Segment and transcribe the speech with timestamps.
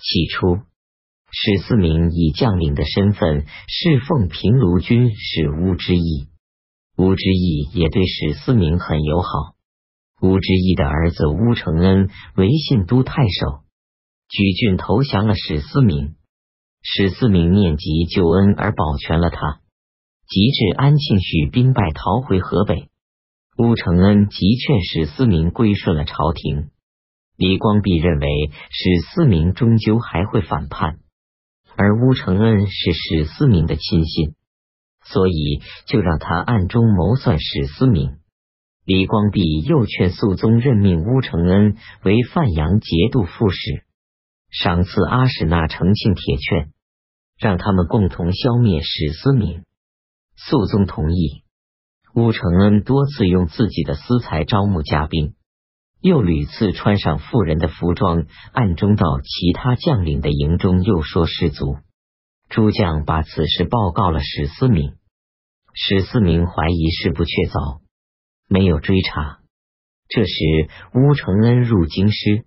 [0.00, 0.58] 起初，
[1.30, 6.28] 史思明以将领的身份侍奉平卢军史乌之义，
[6.96, 9.28] 乌之义也对史思明很友好。
[10.22, 13.64] 乌之义的儿子乌承恩为信都太守，
[14.28, 16.14] 举郡投降了史思明。
[16.80, 19.60] 史思明念及救恩而保全了他，
[20.28, 22.88] 及至安庆许兵败逃回河北，
[23.58, 26.70] 乌承恩急劝史思明归顺了朝廷。
[27.38, 30.98] 李光弼认为史思明终究还会反叛，
[31.76, 34.34] 而乌承恩是史思明的亲信，
[35.04, 38.18] 所以就让他暗中谋算史思明。
[38.84, 43.84] 李光弼又劝肃宗任命乌承恩为范阳节度副使，
[44.50, 46.72] 赏赐阿史那承庆铁券，
[47.38, 49.62] 让他们共同消灭史思明。
[50.34, 51.44] 肃宗同意。
[52.16, 55.34] 乌承恩多次用自己的私财招募家兵。
[56.00, 61.78] 又屡次穿上妇人的服装，暗中到其他将领的营中诱说士卒。
[62.48, 64.94] 诸将把此事报告了史思明，
[65.74, 67.80] 史思明怀疑事不确凿，
[68.48, 69.40] 没有追查。
[70.08, 70.34] 这时
[70.94, 72.44] 乌承恩入京师，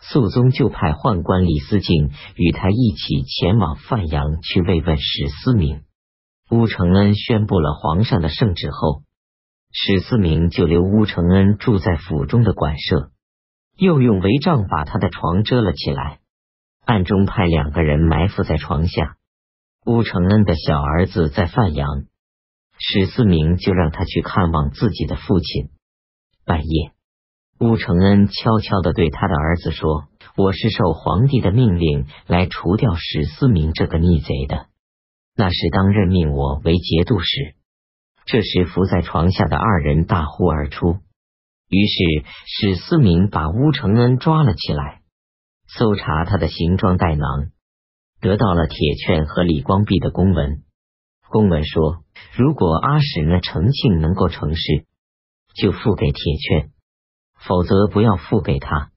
[0.00, 5.82] 肃宗就派宦官李思敬与他一起前往范阳去慰问史思明。
[6.50, 9.02] 乌承恩宣布了皇上的圣旨后。
[9.72, 13.10] 史思明就留乌承恩住在府中的馆舍，
[13.76, 16.20] 又用帷帐把他的床遮了起来，
[16.84, 19.16] 暗中派两个人埋伏在床下。
[19.84, 22.06] 乌承恩的小儿子在范阳，
[22.78, 25.68] 史思明就让他去看望自己的父亲。
[26.44, 26.92] 半夜，
[27.60, 34.66] 乌承恩悄悄的对他的儿子说：“我是受皇帝的命令来除掉史思明这个逆贼的，
[35.36, 37.54] 那是当任命我为节度使。”
[38.26, 40.98] 这时，伏在床下的二人大呼而出，
[41.68, 45.02] 于是史思明把乌承恩抓了起来，
[45.68, 47.52] 搜查他的行装袋囊，
[48.20, 50.64] 得到了铁券和李光弼的公文。
[51.28, 52.02] 公文说，
[52.36, 54.86] 如果阿史那承庆能够成事，
[55.54, 56.70] 就付给铁券；
[57.38, 58.90] 否则不要付给他。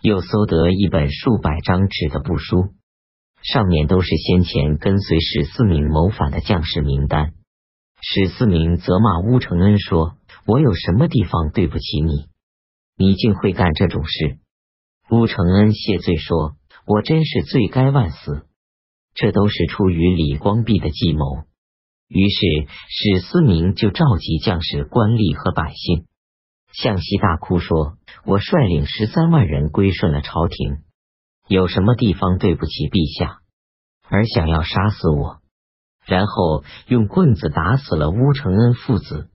[0.00, 2.72] 又搜得一本数百张纸的布书，
[3.42, 7.34] 上面都是先前跟随史思明谋反的将士名单。
[8.04, 12.26] 史思明责骂乌承恩说：“我有什么地方对不起你？
[12.96, 14.38] 你竟会干这种事！”
[15.08, 18.46] 乌承恩谢罪说：“我真是罪该万死，
[19.14, 21.44] 这都是出于李光弼的计谋。”
[22.10, 22.40] 于是
[22.88, 26.06] 史思明就召集将士、官吏和百姓，
[26.72, 30.78] 向西大哭说：“我率领十三万人归顺了朝廷，
[31.46, 33.38] 有什么地方对不起陛下，
[34.08, 35.38] 而想要杀死我？”
[36.04, 39.28] 然后用棍子打死了乌承恩父子，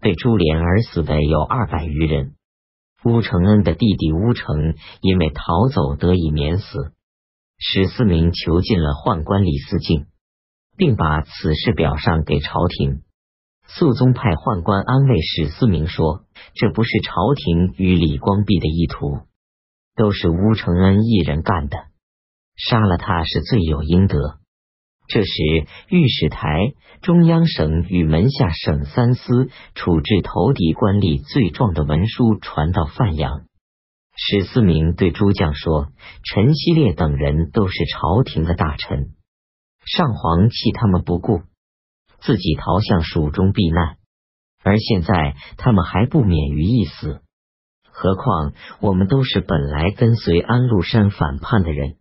[0.00, 2.34] 被株连而死的有二百余人。
[3.04, 6.92] 乌承恩的弟弟乌承因为逃走得以免死。
[7.58, 10.06] 史思明囚禁了宦官李思敬，
[10.76, 13.02] 并把此事表上给朝廷。
[13.66, 19.20] 肃宗派宦官安慰史思明说：“这不是朝廷与李光弼的意图，
[19.96, 21.78] 都是乌承恩一人干的，
[22.56, 24.18] 杀了他是罪有应得。”
[25.06, 25.32] 这时，
[25.88, 26.72] 御史台、
[27.02, 33.44] 中央省与门下省三司处置投敌官吏罪状的文书传到范阳。
[34.16, 35.88] 史思明对诸将说
[36.24, 39.10] ：“陈希烈等人都是朝廷的大臣，
[39.84, 41.42] 上皇弃他们不顾，
[42.20, 43.96] 自己逃向蜀中避难，
[44.62, 47.20] 而现在他们还不免于一死。
[47.90, 51.96] 何况我们都是本来跟随安禄山反叛的人。”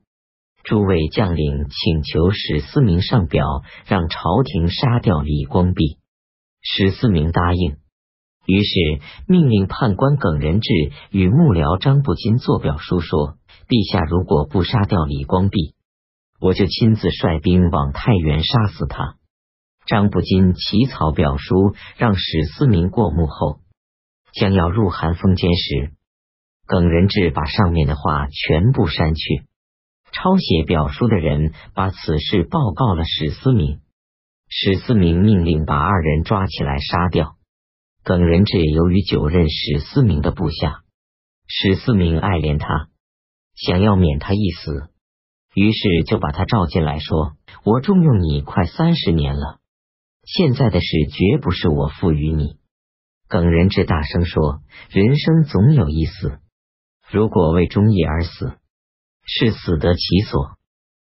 [0.64, 3.44] 诸位将领请求史思明上表，
[3.86, 5.98] 让朝廷杀掉李光弼。
[6.62, 7.76] 史思明答应，
[8.46, 10.70] 于是命令判官耿仁志
[11.12, 13.36] 与幕僚张不金作表书，说
[13.68, 15.76] ：“陛下如果不杀掉李光弼，
[16.40, 19.18] 我就亲自率兵往太原杀死他。”
[19.86, 23.60] 张不金起草表书，让史思明过目后，
[24.34, 25.92] 将要入函封监时，
[26.66, 29.44] 耿仁志把上面的话全部删去。
[30.14, 33.82] 抄写表书的人把此事报告了史思明，
[34.48, 37.36] 史思明命令把二人抓起来杀掉。
[38.04, 40.84] 耿仁志由于久任史思明的部下，
[41.48, 42.90] 史思明爱怜他，
[43.56, 44.90] 想要免他一死，
[45.56, 47.34] 于是就把他召进来说
[47.66, 49.62] ：“我重用你快三十年了，
[50.24, 52.58] 现在的事绝不是我赋予你。”
[53.28, 54.62] 耿仁志大声说
[54.94, 56.38] ：“人生总有一死，
[57.10, 58.54] 如果为忠义而死。”
[59.26, 60.58] 是死得其所，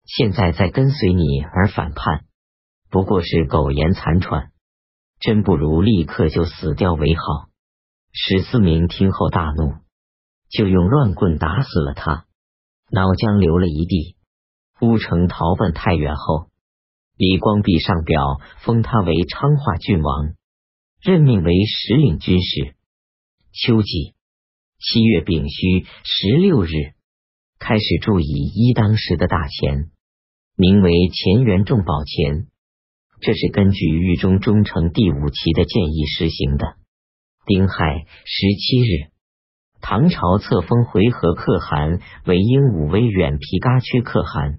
[0.05, 2.25] 现在在跟随你而反叛，
[2.91, 4.53] 不过是苟延残喘，
[5.21, 7.49] 真不如立刻就死掉为好。
[8.13, 9.75] 史思明听后大怒，
[10.49, 12.27] 就用乱棍打死了他。
[12.91, 14.17] 脑浆流了一地。
[14.81, 16.49] 乌城逃奔太原后，
[17.17, 20.35] 李光弼上表封他为昌化郡王，
[21.03, 22.75] 任命为实领军事。
[23.53, 24.15] 秋季
[24.79, 26.69] 七月丙戌十六日，
[27.59, 29.91] 开始铸以一当时的大钱，
[30.57, 32.47] 名为乾元重宝钱。
[33.21, 36.77] 这是根据狱中忠诚第五期的建议实行的。
[37.47, 39.11] 丁亥十七日，
[39.81, 44.59] 唐朝册封回纥可汗为英武威远皮嘎区可汗。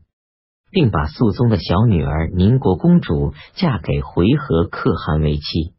[0.69, 5.73] 并把肃宗的小女儿宁国公主嫁给回纥可汗为妻。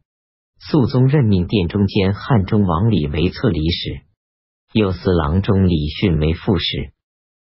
[0.58, 4.00] 肃宗任命殿中监汉中王李为册礼使，
[4.72, 6.92] 右司郎中李训为副使，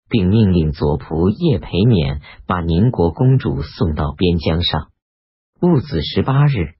[0.09, 4.89] 并命令左仆叶培勉把宁国公主送到边疆上。
[5.61, 6.75] 戊子十八日，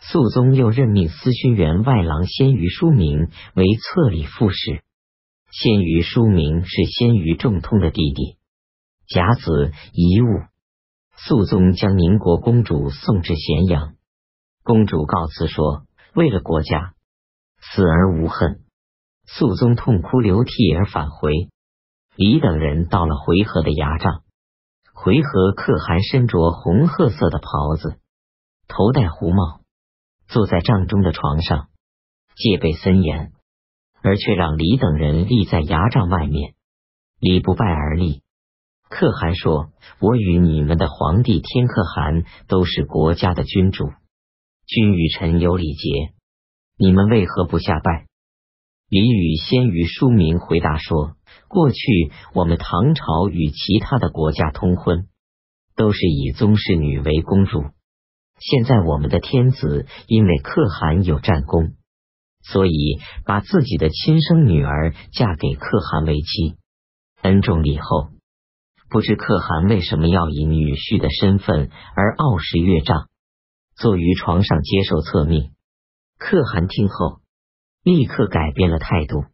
[0.00, 4.82] 肃宗又任命司勋员外郎鲜于书明为册礼副使。
[5.50, 8.36] 鲜于书明是鲜于仲通的弟弟。
[9.08, 10.26] 甲子遗物，
[11.16, 13.94] 肃宗将宁国公主送至咸阳。
[14.62, 16.94] 公主告辞说：“为了国家，
[17.60, 18.60] 死而无恨。”
[19.26, 21.48] 肃宗痛哭流涕而返回。
[22.16, 24.22] 李等人到了回纥的牙帐，
[24.92, 27.98] 回纥可汗身着红褐色的袍子，
[28.68, 29.60] 头戴胡帽，
[30.28, 31.68] 坐在帐中的床上，
[32.36, 33.32] 戒备森严，
[34.02, 36.54] 而却让李等人立在牙帐外面。
[37.20, 38.22] 李不败而立。
[38.88, 39.70] 可汗说
[40.00, 43.92] ：“我与你们的皇帝天可汗都是国家的君主，
[44.66, 46.12] 君与臣有礼节，
[46.76, 48.08] 你们为何不下拜？”
[48.90, 51.12] 李与先于书名回答说
[51.46, 51.78] ：“过去
[52.34, 55.06] 我们唐朝与其他的国家通婚，
[55.76, 57.62] 都是以宗室女为公主。
[58.40, 61.74] 现在我们的天子因为可汗有战功，
[62.42, 66.56] 所以把自己的亲生女儿嫁给可汗为妻，
[67.22, 68.08] 恩重礼厚。”
[68.90, 73.06] 不知可汗为什么要以女婿的身份而傲视岳丈，
[73.76, 75.52] 坐于床上接受册命？
[76.18, 77.19] 可汗听后
[77.82, 79.24] 立刻改变了态度，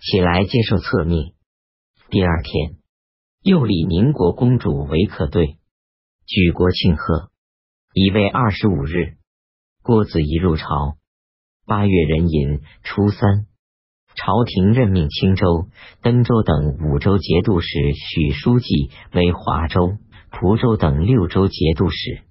[0.00, 1.34] 起来接受册命。
[2.10, 2.76] 第二天，
[3.42, 5.58] 又立宁国公主为可对，
[6.24, 7.32] 举国庆贺。
[7.92, 9.16] 乙未二十五日，
[9.82, 10.96] 郭子仪入朝。
[11.66, 13.46] 八月壬寅初三。
[14.14, 15.68] 朝廷任命青州、
[16.02, 19.96] 登州等五州节度使许书记为华州、
[20.30, 22.22] 蒲州等六州节度使。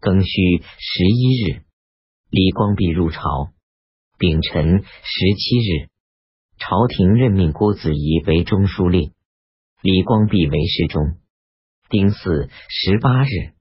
[0.00, 1.62] 庚戌十一日，
[2.30, 3.20] 李光弼入朝。
[4.20, 5.88] 丙辰十七日，
[6.58, 9.12] 朝廷任命郭子仪为中书令，
[9.80, 11.14] 李光弼为侍中。
[11.88, 13.54] 丁巳十八日，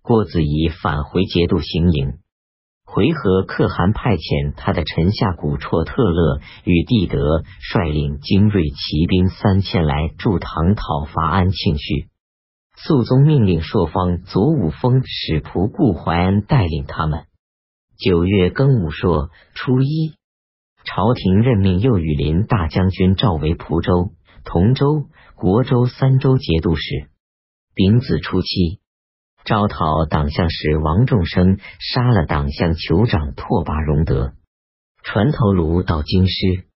[0.00, 2.14] 郭子仪返回节度行营。
[2.82, 12.08] 回纥可汗派遣他的臣下古绰特勒与弟德率领精锐骑兵三千来助唐讨伐安庆绪。
[12.74, 17.26] 肃宗命令朔方左武峰使仆顾怀恩带领他们。
[18.00, 20.14] 九月庚午朔初一，
[20.84, 24.12] 朝廷任命右羽林大将军赵为蒲州、
[24.42, 27.10] 同州、国州三州节度使。
[27.74, 28.80] 丙子初七。
[29.44, 34.32] 招讨党项使王仲生杀了党项酋长拓跋荣德，
[35.02, 36.69] 传头颅到京师。